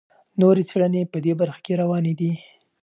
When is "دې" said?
1.25-1.33